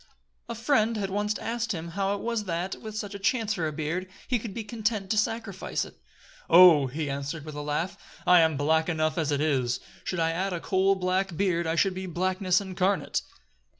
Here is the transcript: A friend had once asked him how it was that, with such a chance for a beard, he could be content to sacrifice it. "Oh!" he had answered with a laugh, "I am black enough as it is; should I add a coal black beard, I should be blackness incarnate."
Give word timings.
A 0.49 0.55
friend 0.55 0.97
had 0.97 1.11
once 1.11 1.37
asked 1.37 1.73
him 1.73 1.89
how 1.89 2.15
it 2.15 2.21
was 2.21 2.45
that, 2.45 2.81
with 2.81 2.97
such 2.97 3.13
a 3.13 3.19
chance 3.19 3.53
for 3.53 3.67
a 3.67 3.71
beard, 3.71 4.07
he 4.27 4.39
could 4.39 4.51
be 4.51 4.63
content 4.63 5.11
to 5.11 5.17
sacrifice 5.19 5.85
it. 5.85 5.93
"Oh!" 6.49 6.87
he 6.87 7.05
had 7.05 7.17
answered 7.17 7.45
with 7.45 7.53
a 7.53 7.61
laugh, 7.61 7.99
"I 8.25 8.39
am 8.39 8.57
black 8.57 8.89
enough 8.89 9.19
as 9.19 9.31
it 9.31 9.41
is; 9.41 9.79
should 10.03 10.19
I 10.19 10.31
add 10.31 10.53
a 10.53 10.59
coal 10.59 10.95
black 10.95 11.37
beard, 11.37 11.67
I 11.67 11.75
should 11.75 11.93
be 11.93 12.07
blackness 12.07 12.59
incarnate." 12.59 13.21